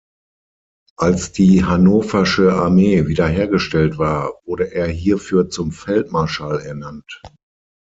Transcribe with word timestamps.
Als 0.97 1.31
die 1.31 1.63
hannoversche 1.63 2.53
Armee 2.53 3.05
wiederhergestellt 3.05 3.99
war, 3.99 4.33
wurde 4.45 4.73
er 4.73 4.87
hierfür 4.87 5.47
zum 5.49 5.71
Feldmarschall 5.71 6.59
ernannt. 6.61 7.21